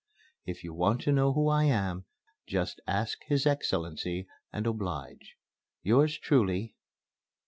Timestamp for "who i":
1.31-1.65